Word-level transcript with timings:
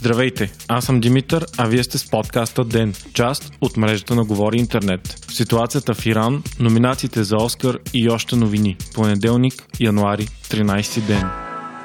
Здравейте, 0.00 0.52
аз 0.68 0.84
съм 0.84 1.00
Димитър, 1.00 1.46
а 1.58 1.66
вие 1.66 1.84
сте 1.84 1.98
с 1.98 2.10
подкаста 2.10 2.64
ДЕН, 2.64 2.94
част 3.14 3.52
от 3.60 3.76
мрежата 3.76 4.14
на 4.14 4.24
Говори 4.24 4.58
Интернет. 4.58 5.26
Ситуацията 5.32 5.94
в 5.94 6.06
Иран, 6.06 6.42
номинациите 6.60 7.24
за 7.24 7.36
Оскар 7.36 7.78
и 7.94 8.10
още 8.10 8.36
новини. 8.36 8.76
Понеделник, 8.94 9.66
януари, 9.80 10.26
13 10.26 11.06
ден. 11.06 11.39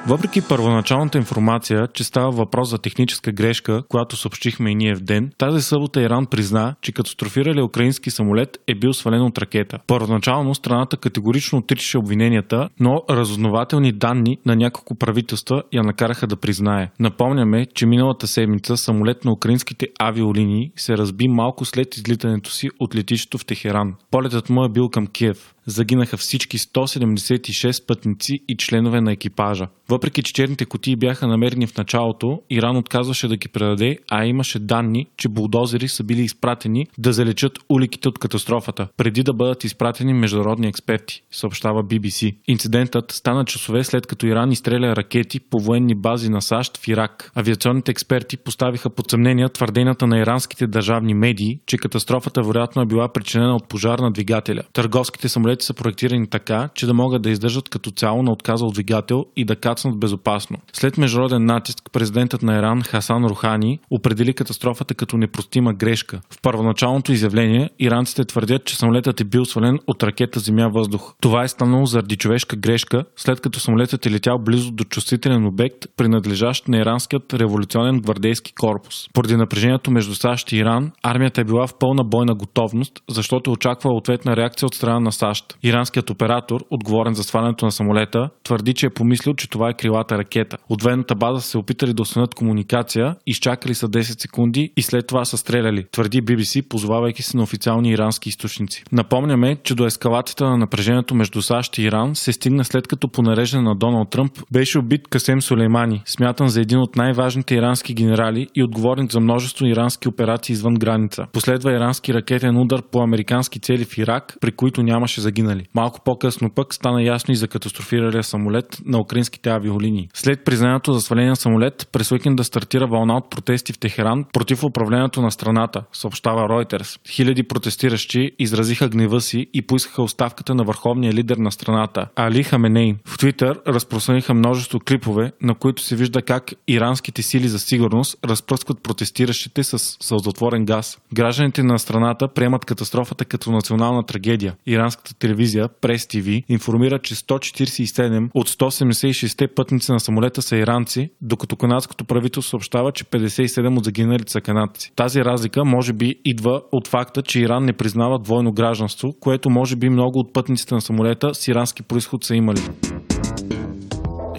Въпреки 0.08 0.40
първоначалната 0.48 1.18
информация, 1.18 1.88
че 1.94 2.04
става 2.04 2.30
въпрос 2.30 2.70
за 2.70 2.78
техническа 2.78 3.32
грешка, 3.32 3.82
която 3.88 4.16
съобщихме 4.16 4.70
и 4.70 4.74
ние 4.74 4.94
в 4.94 5.00
ден, 5.00 5.30
тази 5.38 5.62
събота 5.62 6.02
Иран 6.02 6.26
призна, 6.26 6.74
че 6.82 6.92
катастрофирали 6.92 7.62
украински 7.62 8.10
самолет 8.10 8.58
е 8.66 8.74
бил 8.74 8.92
свален 8.92 9.22
от 9.22 9.38
ракета. 9.38 9.78
Първоначално 9.86 10.54
страната 10.54 10.96
категорично 10.96 11.58
отричаше 11.58 11.98
обвиненията, 11.98 12.68
но 12.80 13.02
разузнавателни 13.10 13.92
данни 13.92 14.38
на 14.46 14.56
няколко 14.56 14.94
правителства 14.94 15.62
я 15.72 15.82
накараха 15.82 16.26
да 16.26 16.36
признае. 16.36 16.90
Напомняме, 17.00 17.66
че 17.74 17.86
миналата 17.86 18.26
седмица 18.26 18.76
самолет 18.76 19.24
на 19.24 19.32
украинските 19.32 19.86
авиолинии 20.00 20.72
се 20.76 20.98
разби 20.98 21.28
малко 21.28 21.64
след 21.64 21.96
излитането 21.96 22.50
си 22.50 22.68
от 22.80 22.94
летището 22.94 23.38
в 23.38 23.46
Техеран. 23.46 23.94
Полетът 24.10 24.50
му 24.50 24.64
е 24.64 24.68
бил 24.68 24.88
към 24.88 25.06
Киев 25.06 25.55
загинаха 25.66 26.16
всички 26.16 26.58
176 26.58 27.86
пътници 27.86 28.40
и 28.48 28.56
членове 28.56 29.00
на 29.00 29.12
екипажа. 29.12 29.66
Въпреки 29.88 30.22
че 30.22 30.32
черните 30.32 30.64
кутии 30.64 30.96
бяха 30.96 31.26
намерени 31.26 31.66
в 31.66 31.76
началото, 31.76 32.42
Иран 32.50 32.76
отказваше 32.76 33.28
да 33.28 33.36
ги 33.36 33.48
предаде, 33.48 33.98
а 34.10 34.24
имаше 34.24 34.58
данни, 34.58 35.06
че 35.16 35.28
булдозери 35.28 35.88
са 35.88 36.04
били 36.04 36.20
изпратени 36.22 36.86
да 36.98 37.12
залечат 37.12 37.58
уликите 37.68 38.08
от 38.08 38.18
катастрофата, 38.18 38.88
преди 38.96 39.22
да 39.22 39.32
бъдат 39.32 39.64
изпратени 39.64 40.14
международни 40.14 40.68
експерти, 40.68 41.22
съобщава 41.30 41.84
BBC. 41.84 42.36
Инцидентът 42.46 43.12
стана 43.12 43.44
часове 43.44 43.84
след 43.84 44.06
като 44.06 44.26
Иран 44.26 44.52
изстреля 44.52 44.96
ракети 44.96 45.40
по 45.40 45.58
военни 45.58 45.94
бази 45.94 46.30
на 46.30 46.42
САЩ 46.42 46.78
в 46.78 46.88
Ирак. 46.88 47.32
Авиационните 47.34 47.90
експерти 47.90 48.36
поставиха 48.36 48.90
под 48.90 49.10
съмнение 49.10 49.48
твърденията 49.48 50.06
на 50.06 50.18
иранските 50.18 50.66
държавни 50.66 51.14
медии, 51.14 51.60
че 51.66 51.78
катастрофата 51.78 52.42
вероятно 52.42 52.82
е 52.82 52.86
била 52.86 53.12
причинена 53.12 53.56
от 53.56 53.68
пожар 53.68 53.98
на 53.98 54.10
двигателя. 54.10 54.62
Търговските 54.72 55.28
самолети 55.28 55.55
самолети 55.56 55.64
са 55.64 55.74
проектирани 55.74 56.26
така, 56.26 56.68
че 56.74 56.86
да 56.86 56.94
могат 56.94 57.22
да 57.22 57.30
издържат 57.30 57.68
като 57.68 57.90
цяло 57.90 58.22
на 58.22 58.32
отказал 58.32 58.70
двигател 58.70 59.24
и 59.36 59.44
да 59.44 59.56
кацнат 59.56 60.00
безопасно. 60.00 60.56
След 60.72 60.98
международен 60.98 61.44
натиск, 61.44 61.90
президентът 61.92 62.42
на 62.42 62.58
Иран 62.58 62.82
Хасан 62.82 63.24
Рухани 63.24 63.78
определи 63.90 64.34
катастрофата 64.34 64.94
като 64.94 65.16
непростима 65.16 65.74
грешка. 65.74 66.20
В 66.30 66.42
първоначалното 66.42 67.12
изявление 67.12 67.70
иранците 67.78 68.24
твърдят, 68.24 68.64
че 68.64 68.76
самолетът 68.76 69.20
е 69.20 69.24
бил 69.24 69.44
свален 69.44 69.78
от 69.86 70.02
ракета 70.02 70.40
Земя-въздух. 70.40 71.14
Това 71.20 71.44
е 71.44 71.48
станало 71.48 71.86
заради 71.86 72.16
човешка 72.16 72.56
грешка, 72.56 73.04
след 73.16 73.40
като 73.40 73.60
самолетът 73.60 74.06
е 74.06 74.10
летял 74.10 74.38
близо 74.38 74.70
до 74.70 74.84
чувствителен 74.84 75.46
обект, 75.46 75.86
принадлежащ 75.96 76.68
на 76.68 76.78
иранският 76.78 77.34
революционен 77.34 78.00
гвардейски 78.00 78.52
корпус. 78.54 79.08
Поради 79.12 79.36
напрежението 79.36 79.90
между 79.90 80.14
САЩ 80.14 80.52
и 80.52 80.56
Иран, 80.56 80.92
армията 81.02 81.40
е 81.40 81.44
била 81.44 81.66
в 81.66 81.74
пълна 81.78 82.04
бойна 82.04 82.34
готовност, 82.34 82.92
защото 83.08 83.50
очаква 83.50 83.90
ответна 83.90 84.36
реакция 84.36 84.66
от 84.66 84.74
страна 84.74 85.00
на 85.00 85.12
САЩ. 85.12 85.45
Иранският 85.62 86.10
оператор, 86.10 86.64
отговорен 86.70 87.14
за 87.14 87.22
свалянето 87.22 87.64
на 87.64 87.72
самолета, 87.72 88.30
твърди, 88.44 88.74
че 88.74 88.86
е 88.86 88.90
помислил, 88.90 89.34
че 89.34 89.50
това 89.50 89.70
е 89.70 89.74
крилата 89.74 90.18
ракета. 90.18 90.56
От 90.68 90.82
военната 90.82 91.14
база 91.14 91.40
се 91.40 91.58
опитали 91.58 91.92
да 91.94 92.02
установят 92.02 92.34
комуникация, 92.34 93.16
изчакали 93.26 93.74
са 93.74 93.88
10 93.88 94.20
секунди 94.20 94.72
и 94.76 94.82
след 94.82 95.06
това 95.06 95.24
са 95.24 95.36
стреляли, 95.36 95.86
твърди 95.92 96.22
BBC, 96.22 96.68
позовавайки 96.68 97.22
се 97.22 97.36
на 97.36 97.42
официални 97.42 97.90
ирански 97.90 98.28
източници. 98.28 98.82
Напомняме, 98.92 99.56
че 99.64 99.74
до 99.74 99.86
ескалацията 99.86 100.44
на 100.44 100.56
напрежението 100.58 101.14
между 101.14 101.42
САЩ 101.42 101.78
и 101.78 101.82
Иран 101.82 102.14
се 102.14 102.32
стигна 102.32 102.64
след 102.64 102.88
като 102.88 103.08
по 103.08 103.22
нареждане 103.22 103.62
на 103.62 103.74
Доналд 103.74 104.10
Тръмп 104.10 104.32
беше 104.52 104.78
убит 104.78 105.08
Касем 105.08 105.42
Сулеймани, 105.42 106.02
смятан 106.04 106.48
за 106.48 106.60
един 106.60 106.78
от 106.78 106.96
най-важните 106.96 107.54
ирански 107.54 107.94
генерали 107.94 108.46
и 108.54 108.64
отговорник 108.64 109.12
за 109.12 109.20
множество 109.20 109.66
ирански 109.66 110.08
операции 110.08 110.52
извън 110.52 110.74
граница. 110.74 111.26
Последва 111.32 111.72
ирански 111.72 112.14
ракетен 112.14 112.56
удар 112.56 112.82
по 112.92 113.02
американски 113.02 113.60
цели 113.60 113.84
в 113.84 113.98
Ирак, 113.98 114.36
при 114.40 114.52
които 114.52 114.82
нямаше 114.82 115.20
загинали 115.20 115.35
загинали. 115.36 115.66
Малко 115.74 116.00
по-късно 116.04 116.50
пък 116.50 116.74
стана 116.74 117.02
ясно 117.02 117.32
и 117.32 117.36
за 117.36 117.48
катастрофиралия 117.48 118.22
самолет 118.22 118.78
на 118.84 118.98
украинските 118.98 119.50
авиолинии. 119.50 120.08
След 120.14 120.44
признанието 120.44 120.92
за 120.92 121.00
сваления 121.00 121.36
самолет, 121.36 121.88
през 121.92 122.12
да 122.26 122.44
стартира 122.44 122.86
вълна 122.86 123.16
от 123.16 123.30
протести 123.30 123.72
в 123.72 123.78
Техеран 123.78 124.24
против 124.32 124.64
управлението 124.64 125.22
на 125.22 125.30
страната, 125.30 125.82
съобщава 125.92 126.40
Reuters. 126.40 126.98
Хиляди 127.08 127.42
протестиращи 127.42 128.30
изразиха 128.38 128.88
гнева 128.88 129.20
си 129.20 129.46
и 129.54 129.62
поискаха 129.62 130.02
оставката 130.02 130.54
на 130.54 130.64
върховния 130.64 131.12
лидер 131.12 131.36
на 131.36 131.52
страната, 131.52 132.08
Али 132.16 132.42
Хаменей. 132.42 132.94
В 133.04 133.18
Твитър 133.18 133.60
разпространиха 133.68 134.34
множество 134.34 134.80
клипове, 134.80 135.32
на 135.42 135.54
които 135.54 135.82
се 135.82 135.96
вижда 135.96 136.22
как 136.22 136.52
иранските 136.68 137.22
сили 137.22 137.48
за 137.48 137.58
сигурност 137.58 138.18
разпръскват 138.24 138.82
протестиращите 138.82 139.64
с 139.64 139.78
сълзотворен 139.78 140.64
газ. 140.64 140.98
Гражданите 141.14 141.62
на 141.62 141.78
страната 141.78 142.28
приемат 142.28 142.64
катастрофата 142.64 143.24
като 143.24 143.50
национална 143.50 144.06
трагедия. 144.06 144.54
Иранската 144.66 145.14
телевизия 145.26 145.68
Прес 145.80 146.06
ТВ 146.06 146.42
информира, 146.48 146.98
че 146.98 147.14
147 147.14 148.28
от 148.34 148.48
176 148.48 149.54
пътници 149.54 149.92
на 149.92 150.00
самолета 150.00 150.42
са 150.42 150.56
иранци, 150.56 151.10
докато 151.20 151.56
канадското 151.56 152.04
правителство 152.04 152.50
съобщава, 152.50 152.92
че 152.92 153.04
57 153.04 153.78
от 153.78 153.84
загиналите 153.84 154.32
са 154.32 154.40
канадци. 154.40 154.92
Тази 154.96 155.20
разлика 155.20 155.64
може 155.64 155.92
би 155.92 156.14
идва 156.24 156.62
от 156.72 156.88
факта, 156.88 157.22
че 157.22 157.40
Иран 157.40 157.64
не 157.64 157.72
признава 157.72 158.18
двойно 158.18 158.52
гражданство, 158.52 159.12
което 159.20 159.50
може 159.50 159.76
би 159.76 159.88
много 159.90 160.18
от 160.18 160.32
пътниците 160.32 160.74
на 160.74 160.80
самолета 160.80 161.34
с 161.34 161.48
ирански 161.48 161.82
происход 161.82 162.24
са 162.24 162.34
имали. 162.34 162.60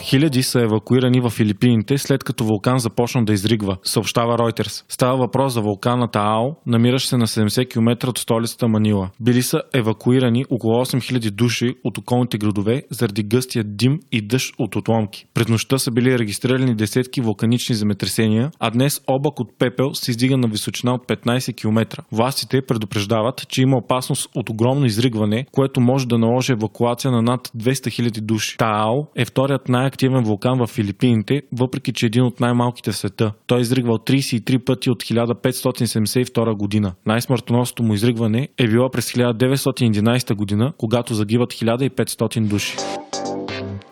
Хиляди 0.09 0.43
са 0.43 0.61
евакуирани 0.61 1.19
в 1.19 1.29
Филипините 1.29 1.97
след 1.97 2.23
като 2.23 2.43
вулкан 2.43 2.79
започна 2.79 3.25
да 3.25 3.33
изригва, 3.33 3.77
съобщава 3.83 4.37
Reuters. 4.37 4.85
Става 4.89 5.17
въпрос 5.17 5.53
за 5.53 5.61
вулкана 5.61 6.07
Тао, 6.11 6.55
намиращ 6.65 7.07
се 7.07 7.17
на 7.17 7.27
70 7.27 7.69
км 7.69 8.07
от 8.07 8.17
столицата 8.17 8.67
Манила. 8.67 9.09
Били 9.19 9.41
са 9.41 9.61
евакуирани 9.73 10.45
около 10.49 10.85
8000 10.85 11.31
души 11.31 11.75
от 11.83 11.97
околните 11.97 12.37
градове 12.37 12.83
заради 12.89 13.23
гъстия 13.23 13.63
дим 13.63 13.99
и 14.11 14.21
дъжд 14.21 14.53
от 14.57 14.75
отломки. 14.75 15.25
През 15.33 15.47
нощта 15.47 15.77
са 15.77 15.91
били 15.91 16.19
регистрирани 16.19 16.75
десетки 16.75 17.21
вулканични 17.21 17.75
земетресения, 17.75 18.51
а 18.59 18.69
днес 18.69 19.01
облак 19.07 19.39
от 19.39 19.59
пепел 19.59 19.93
се 19.93 20.11
издига 20.11 20.37
на 20.37 20.47
височина 20.47 20.93
от 20.93 21.07
15 21.07 21.55
км. 21.55 22.03
Властите 22.11 22.61
предупреждават, 22.61 23.47
че 23.47 23.61
има 23.61 23.77
опасност 23.77 24.29
от 24.35 24.49
огромно 24.49 24.85
изригване, 24.85 25.45
което 25.51 25.81
може 25.81 26.07
да 26.07 26.17
наложи 26.17 26.51
евакуация 26.51 27.11
на 27.11 27.21
над 27.21 27.47
200 27.57 27.71
000 27.71 28.21
души. 28.21 28.57
Тао 28.57 29.05
е 29.15 29.25
вторият 29.25 29.69
най 29.69 29.89
активен 29.97 30.23
вулкан 30.23 30.57
в 30.59 30.67
Филипините, 30.67 31.41
въпреки 31.51 31.93
че 31.93 32.05
е 32.05 32.07
един 32.07 32.23
от 32.23 32.39
най-малките 32.39 32.91
в 32.91 32.97
света. 32.97 33.31
Той 33.47 33.57
е 33.57 33.61
изригвал 33.61 33.97
33 33.97 34.65
пъти 34.65 34.89
от 34.89 35.03
1572 35.03 36.53
година. 36.53 36.93
Най-смъртоносното 37.05 37.83
му 37.83 37.93
изригване 37.93 38.47
е 38.57 38.67
било 38.67 38.89
през 38.89 39.11
1911 39.11 40.35
година, 40.35 40.73
когато 40.77 41.13
загиват 41.13 41.53
1500 41.53 42.47
души. 42.47 42.77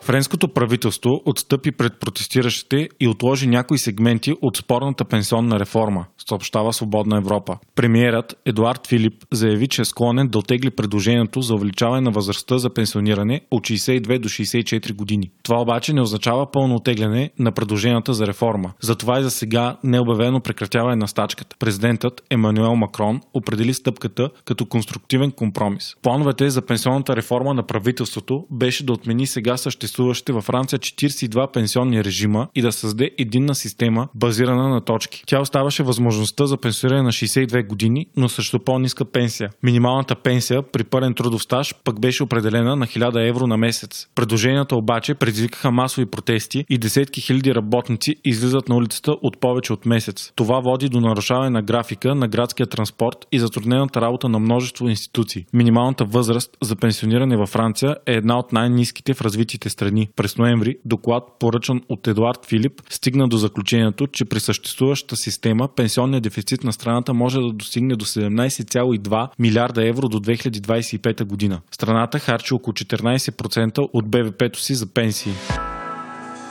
Френското 0.06 0.48
правителство 0.48 1.22
отстъпи 1.24 1.72
пред 1.72 2.00
протестиращите 2.00 2.88
и 3.00 3.08
отложи 3.08 3.46
някои 3.46 3.78
сегменти 3.78 4.34
от 4.42 4.56
спорната 4.56 5.04
пенсионна 5.04 5.60
реформа, 5.60 6.06
съобщава 6.28 6.72
Свободна 6.72 7.16
Европа. 7.16 7.58
Премиерът 7.74 8.34
Едуард 8.44 8.86
Филип 8.86 9.14
заяви, 9.32 9.68
че 9.68 9.82
е 9.82 9.84
склонен 9.84 10.28
да 10.28 10.38
отегли 10.38 10.70
предложението 10.70 11.40
за 11.40 11.54
увеличаване 11.54 12.00
на 12.00 12.10
възрастта 12.10 12.58
за 12.58 12.74
пенсиониране 12.74 13.40
от 13.50 13.62
62 13.62 14.18
до 14.18 14.28
64 14.28 14.94
години. 14.94 15.30
Това 15.42 15.60
обаче 15.60 15.92
не 15.92 16.00
означава 16.00 16.50
пълно 16.50 16.74
отегляне 16.74 17.30
на 17.38 17.52
предложенията 17.52 18.14
за 18.14 18.26
реформа. 18.26 18.72
Затова 18.80 19.20
и 19.20 19.22
за 19.22 19.30
сега 19.30 19.76
не 19.84 19.96
е 19.96 20.00
обявено 20.00 20.40
прекратяване 20.40 20.96
на 20.96 21.08
стачката. 21.08 21.56
Президентът 21.58 22.22
Емануел 22.30 22.76
Макрон 22.76 23.20
определи 23.34 23.74
стъпката 23.74 24.30
като 24.44 24.66
конструктивен 24.66 25.30
компромис. 25.30 25.94
Плановете 26.02 26.50
за 26.50 26.62
пенсионната 26.62 27.16
реформа 27.16 27.54
на 27.54 27.62
правителството 27.62 28.46
беше 28.50 28.86
да 28.86 28.92
отмени 28.92 29.26
сега 29.26 29.56
съществуващите 29.56 29.95
съществуващите 29.96 30.32
във 30.32 30.44
Франция 30.44 30.78
42 30.78 31.52
пенсионни 31.52 32.04
режима 32.04 32.48
и 32.54 32.62
да 32.62 32.72
създаде 32.72 33.10
единна 33.18 33.54
система, 33.54 34.08
базирана 34.14 34.68
на 34.68 34.80
точки. 34.80 35.22
Тя 35.26 35.40
оставаше 35.40 35.82
възможността 35.82 36.46
за 36.46 36.56
пенсиониране 36.56 37.02
на 37.02 37.12
62 37.12 37.66
години, 37.66 38.06
но 38.16 38.28
също 38.28 38.58
по-ниска 38.58 39.04
пенсия. 39.04 39.50
Минималната 39.62 40.14
пенсия 40.14 40.62
при 40.72 40.84
пълен 40.84 41.14
трудов 41.14 41.42
стаж 41.42 41.74
пък 41.84 42.00
беше 42.00 42.22
определена 42.22 42.76
на 42.76 42.86
1000 42.86 43.28
евро 43.28 43.46
на 43.46 43.56
месец. 43.56 44.06
Предложенията 44.14 44.76
обаче 44.76 45.14
предизвикаха 45.14 45.70
масови 45.70 46.06
протести 46.06 46.64
и 46.70 46.78
десетки 46.78 47.20
хиляди 47.20 47.54
работници 47.54 48.14
излизат 48.24 48.68
на 48.68 48.76
улицата 48.76 49.12
от 49.22 49.40
повече 49.40 49.72
от 49.72 49.86
месец. 49.86 50.32
Това 50.36 50.60
води 50.60 50.88
до 50.88 51.00
нарушаване 51.00 51.50
на 51.50 51.62
графика 51.62 52.14
на 52.14 52.28
градския 52.28 52.66
транспорт 52.66 53.16
и 53.32 53.38
затруднената 53.38 54.00
работа 54.00 54.28
на 54.28 54.38
множество 54.38 54.88
институции. 54.88 55.44
Минималната 55.52 56.04
възраст 56.04 56.56
за 56.62 56.76
пенсиониране 56.76 57.36
във 57.36 57.48
Франция 57.48 57.96
е 58.06 58.12
една 58.12 58.38
от 58.38 58.52
най-низките 58.52 59.14
в 59.14 59.20
развитите 59.20 59.68
страни 59.68 59.85
страни. 59.86 60.08
През 60.16 60.36
ноември 60.36 60.76
доклад, 60.84 61.24
поръчан 61.40 61.80
от 61.88 62.06
Едуард 62.06 62.46
Филип, 62.46 62.82
стигна 62.90 63.28
до 63.28 63.36
заключението, 63.36 64.06
че 64.06 64.24
при 64.24 64.40
съществуващата 64.40 65.16
система 65.16 65.68
пенсионният 65.76 66.22
дефицит 66.22 66.64
на 66.64 66.72
страната 66.72 67.14
може 67.14 67.40
да 67.40 67.52
достигне 67.52 67.96
до 67.96 68.04
17,2 68.04 69.28
милиарда 69.38 69.88
евро 69.88 70.08
до 70.08 70.20
2025 70.20 71.24
година. 71.24 71.60
Страната 71.70 72.18
харчи 72.18 72.54
около 72.54 72.72
14% 72.74 73.88
от 73.92 74.10
БВП-то 74.10 74.60
си 74.60 74.74
за 74.74 74.86
пенсии. 74.86 75.32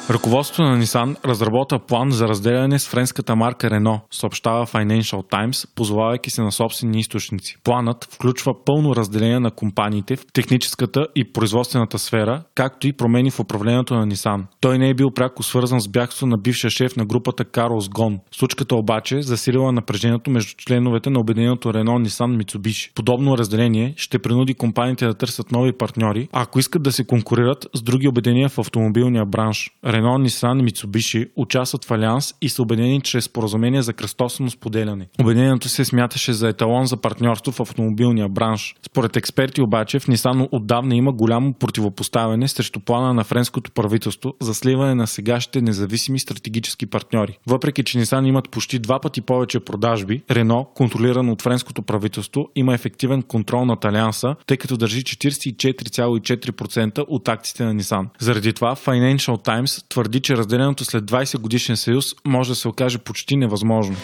Ръководството 0.09 0.63
на 0.63 0.77
Nissan 0.77 1.25
разработа 1.25 1.79
план 1.79 2.11
за 2.11 2.27
разделяне 2.27 2.79
с 2.79 2.89
френската 2.89 3.35
марка 3.35 3.69
Renault, 3.69 4.01
съобщава 4.11 4.65
Financial 4.65 5.31
Times, 5.31 5.75
позовавайки 5.75 6.29
се 6.29 6.41
на 6.41 6.51
собствени 6.51 6.99
източници. 6.99 7.57
Планът 7.63 8.07
включва 8.11 8.53
пълно 8.65 8.95
разделение 8.95 9.39
на 9.39 9.51
компаниите 9.51 10.15
в 10.15 10.25
техническата 10.33 11.07
и 11.15 11.33
производствената 11.33 11.99
сфера, 11.99 12.43
както 12.55 12.87
и 12.87 12.93
промени 12.93 13.31
в 13.31 13.39
управлението 13.39 13.95
на 13.95 14.07
Nissan. 14.07 14.43
Той 14.61 14.77
не 14.77 14.89
е 14.89 14.93
бил 14.93 15.11
пряко 15.11 15.43
свързан 15.43 15.79
с 15.79 15.87
бягство 15.87 16.27
на 16.27 16.37
бившия 16.37 16.71
шеф 16.71 16.95
на 16.95 17.05
групата 17.05 17.45
Карлос 17.45 17.89
Гон. 17.89 18.19
Случката 18.31 18.75
обаче 18.75 19.21
засилила 19.21 19.71
напрежението 19.71 20.31
между 20.31 20.53
членовете 20.57 21.09
на 21.09 21.19
обединението 21.19 21.69
Renault, 21.69 22.07
Nissan, 22.07 22.43
Mitsubishi. 22.43 22.93
Подобно 22.95 23.37
разделение 23.37 23.93
ще 23.97 24.19
принуди 24.19 24.53
компаниите 24.53 25.05
да 25.05 25.13
търсят 25.13 25.51
нови 25.51 25.77
партньори, 25.77 26.27
ако 26.31 26.59
искат 26.59 26.83
да 26.83 26.91
се 26.91 27.05
конкурират 27.05 27.67
с 27.73 27.81
други 27.81 28.07
обединения 28.07 28.49
в 28.49 28.59
автомобилния 28.59 29.25
бранш. 29.25 29.71
Рено, 29.95 30.17
Нисан 30.17 30.59
и 30.59 30.63
Митсубиши 30.63 31.27
участват 31.35 31.85
в 31.85 31.91
Алианс 31.91 32.33
и 32.41 32.49
са 32.49 32.61
обединени 32.61 33.01
чрез 33.01 33.25
споразумение 33.25 33.81
за 33.81 33.93
кръстосано 33.93 34.49
споделяне. 34.49 35.07
Обединението 35.21 35.69
се 35.69 35.85
смяташе 35.85 36.33
за 36.33 36.49
еталон 36.49 36.85
за 36.85 36.97
партньорство 36.97 37.51
в 37.51 37.59
автомобилния 37.59 38.29
бранш. 38.29 38.75
Според 38.85 39.17
експерти 39.17 39.61
обаче 39.61 39.99
в 39.99 40.07
Нисан 40.07 40.47
отдавна 40.51 40.95
има 40.95 41.11
голямо 41.11 41.53
противопоставяне 41.53 42.47
срещу 42.47 42.79
плана 42.79 43.13
на 43.13 43.23
френското 43.23 43.71
правителство 43.71 44.33
за 44.41 44.53
сливане 44.53 44.95
на 44.95 45.07
сегашните 45.07 45.61
независими 45.61 46.19
стратегически 46.19 46.85
партньори. 46.85 47.37
Въпреки, 47.47 47.83
че 47.83 47.97
Нисан 47.97 48.25
имат 48.25 48.49
почти 48.49 48.79
два 48.79 48.99
пъти 48.99 49.21
повече 49.21 49.59
продажби, 49.59 50.21
Рено, 50.31 50.67
контролирано 50.75 51.31
от 51.31 51.41
френското 51.41 51.81
правителство, 51.81 52.49
има 52.55 52.73
ефективен 52.73 53.23
контрол 53.23 53.65
над 53.65 53.85
Алианса, 53.85 54.35
тъй 54.47 54.57
като 54.57 54.77
държи 54.77 55.03
44,4% 55.03 57.05
от 57.07 57.27
акциите 57.27 57.63
на 57.63 57.73
Нисан. 57.73 58.09
Заради 58.19 58.53
това 58.53 58.75
Financial 58.75 59.45
Times 59.45 59.84
твърди, 59.89 60.19
че 60.19 60.37
разделеното 60.37 60.85
след 60.85 61.03
20 61.03 61.39
годишен 61.39 61.77
съюз 61.77 62.15
може 62.25 62.49
да 62.49 62.55
се 62.55 62.67
окаже 62.67 62.97
почти 62.97 63.35
невъзможно. 63.35 63.95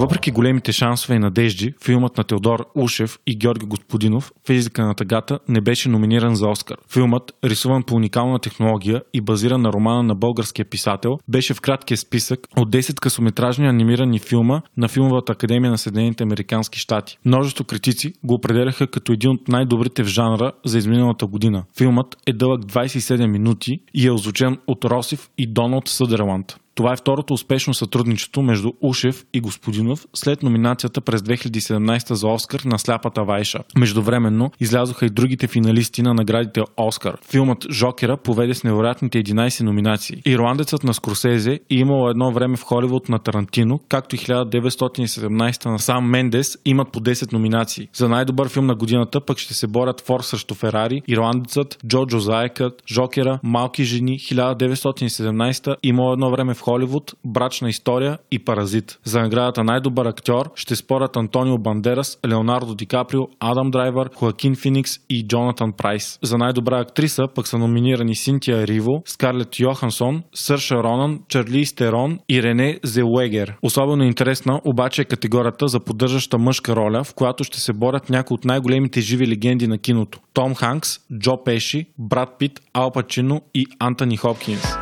Въпреки 0.00 0.30
големите 0.30 0.72
шансове 0.72 1.14
и 1.14 1.18
надежди, 1.18 1.74
филмът 1.84 2.18
на 2.18 2.24
Теодор 2.24 2.66
Ушев 2.74 3.18
и 3.26 3.36
Георги 3.38 3.66
Господинов 3.66 4.32
«Физика 4.46 4.86
на 4.86 4.94
тъгата» 4.94 5.38
не 5.48 5.60
беше 5.60 5.88
номиниран 5.88 6.34
за 6.34 6.48
Оскар. 6.48 6.76
Филмът, 6.92 7.32
рисуван 7.44 7.82
по 7.82 7.94
уникална 7.94 8.38
технология 8.38 9.02
и 9.14 9.20
базиран 9.20 9.62
на 9.62 9.72
романа 9.72 10.02
на 10.02 10.14
българския 10.14 10.64
писател, 10.64 11.18
беше 11.28 11.54
в 11.54 11.60
краткия 11.60 11.96
списък 11.96 12.40
от 12.56 12.70
10 12.70 13.00
късометражни 13.00 13.68
анимирани 13.68 14.18
филма 14.18 14.60
на 14.76 14.88
Филмовата 14.88 15.32
академия 15.32 15.70
на 15.70 15.78
Съединените 15.78 16.22
Американски 16.22 16.78
щати. 16.78 17.18
Множество 17.24 17.64
критици 17.64 18.12
го 18.24 18.34
определяха 18.34 18.86
като 18.86 19.12
един 19.12 19.30
от 19.30 19.48
най-добрите 19.48 20.02
в 20.02 20.06
жанра 20.06 20.52
за 20.64 20.78
изминалата 20.78 21.26
година. 21.26 21.64
Филмът 21.78 22.16
е 22.26 22.32
дълъг 22.32 22.60
27 22.60 23.26
минути 23.26 23.80
и 23.94 24.06
е 24.06 24.12
озвучен 24.12 24.58
от 24.66 24.84
Росив 24.84 25.30
и 25.38 25.52
Доналд 25.52 25.88
Съдерланд. 25.88 26.56
Това 26.74 26.92
е 26.92 26.96
второто 26.96 27.34
успешно 27.34 27.74
сътрудничество 27.74 28.42
между 28.42 28.72
Ушев 28.80 29.24
и 29.34 29.40
Господинов 29.40 30.06
след 30.14 30.42
номинацията 30.42 31.00
през 31.00 31.20
2017 31.20 32.12
за 32.12 32.28
Оскар 32.28 32.60
на 32.64 32.78
Сляпата 32.78 33.24
Вайша. 33.24 33.58
Междувременно 33.78 34.50
излязоха 34.60 35.06
и 35.06 35.10
другите 35.10 35.46
финалисти 35.46 36.02
на 36.02 36.14
наградите 36.14 36.60
Оскар. 36.76 37.18
Филмът 37.30 37.66
Жокера 37.70 38.16
поведе 38.16 38.54
с 38.54 38.64
невероятните 38.64 39.24
11 39.24 39.62
номинации. 39.62 40.22
Ирландецът 40.26 40.84
на 40.84 40.94
Скорсезе 40.94 41.60
и 41.70 41.74
имало 41.74 42.08
едно 42.08 42.32
време 42.32 42.56
в 42.56 42.62
Холивуд 42.62 43.08
на 43.08 43.18
Тарантино, 43.18 43.80
както 43.88 44.16
и 44.16 44.18
1917 44.18 45.66
на 45.66 45.78
Сам 45.78 46.10
Мендес 46.10 46.58
имат 46.64 46.92
по 46.92 47.00
10 47.00 47.32
номинации. 47.32 47.88
За 47.94 48.08
най-добър 48.08 48.48
филм 48.48 48.66
на 48.66 48.74
годината 48.74 49.20
пък 49.20 49.38
ще 49.38 49.54
се 49.54 49.66
борят 49.66 50.00
Фор 50.00 50.20
срещу 50.20 50.54
Ферари, 50.54 51.02
Ирландецът, 51.08 51.78
Джоджо 51.86 52.18
Заекът, 52.18 52.82
Жокера, 52.92 53.40
Малки 53.42 53.84
жени, 53.84 54.18
1917 54.18 55.76
имало 55.82 56.12
едно 56.12 56.30
време 56.30 56.54
в 56.54 56.59
Холивуд, 56.60 57.14
Брачна 57.26 57.68
история 57.68 58.18
и 58.30 58.38
Паразит. 58.38 58.98
За 59.04 59.20
наградата 59.20 59.64
най-добър 59.64 60.06
актьор 60.06 60.50
ще 60.54 60.76
спорят 60.76 61.16
Антонио 61.16 61.58
Бандерас, 61.58 62.18
Леонардо 62.28 62.74
Ди 62.74 62.86
Каприо, 62.86 63.20
Адам 63.40 63.70
Драйвер, 63.70 64.10
Хоакин 64.14 64.56
Феникс 64.56 64.92
и 65.10 65.26
Джонатан 65.26 65.72
Прайс. 65.72 66.18
За 66.22 66.38
най-добра 66.38 66.80
актриса 66.80 67.22
пък 67.34 67.46
са 67.46 67.58
номинирани 67.58 68.14
Синтия 68.14 68.66
Риво, 68.66 69.02
Скарлет 69.04 69.60
Йохансон, 69.60 70.22
Сърша 70.34 70.74
Ронан, 70.74 71.20
Чарли 71.28 71.64
Стерон 71.64 72.18
и 72.28 72.42
Рене 72.42 72.78
Зелуегер. 72.84 73.56
Особено 73.62 74.04
интересна 74.04 74.60
обаче 74.64 75.02
е 75.02 75.04
категорията 75.04 75.68
за 75.68 75.80
поддържаща 75.80 76.38
мъжка 76.38 76.76
роля, 76.76 77.04
в 77.04 77.14
която 77.14 77.44
ще 77.44 77.60
се 77.60 77.72
борят 77.72 78.10
някои 78.10 78.34
от 78.34 78.44
най-големите 78.44 79.00
живи 79.00 79.28
легенди 79.28 79.66
на 79.66 79.78
киното. 79.78 80.20
Том 80.34 80.54
Ханкс, 80.54 80.98
Джо 81.18 81.44
Пеши, 81.44 81.86
Брат 81.98 82.28
Пит, 82.38 82.60
Ал 82.74 82.90
Пачино 82.90 83.40
и 83.54 83.66
Антони 83.78 84.16
Хопкинс. 84.16 84.79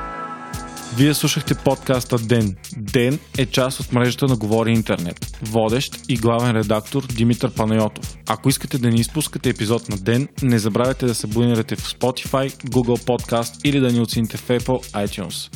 Вие 0.96 1.14
слушахте 1.14 1.54
подкаста 1.64 2.18
Ден. 2.18 2.56
Ден 2.76 3.18
е 3.38 3.46
част 3.46 3.80
от 3.80 3.92
мрежата 3.92 4.26
на 4.26 4.36
Говори 4.36 4.72
Интернет. 4.72 5.38
Водещ 5.42 6.00
и 6.08 6.16
главен 6.16 6.56
редактор 6.56 7.06
Димитър 7.06 7.54
Панайотов. 7.54 8.18
Ако 8.28 8.48
искате 8.48 8.78
да 8.78 8.88
не 8.88 9.00
изпускате 9.00 9.48
епизод 9.48 9.88
на 9.88 9.96
Ден, 9.96 10.28
не 10.42 10.58
забравяйте 10.58 11.06
да 11.06 11.14
се 11.14 11.26
абонирате 11.26 11.76
в 11.76 11.92
Spotify, 11.92 12.50
Google 12.50 13.06
Podcast 13.06 13.60
или 13.64 13.80
да 13.80 13.92
ни 13.92 14.00
оцените 14.00 14.36
в 14.36 14.48
Apple 14.48 15.06
iTunes. 15.06 15.48